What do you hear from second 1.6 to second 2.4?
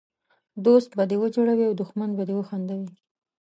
او دښمن به دي